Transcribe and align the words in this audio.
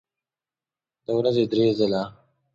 د 1.05 1.07
ورځې 1.19 1.43
درې 1.51 1.67
ځله 1.79 2.03